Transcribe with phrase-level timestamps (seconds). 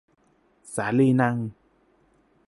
[0.73, 1.37] สาลีนัง